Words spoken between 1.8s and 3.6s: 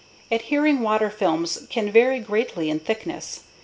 vary greatly in thickness.